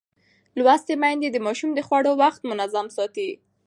[0.59, 3.29] لوستې میندې د ماشومانو د خوړو وخت منظم ساتي.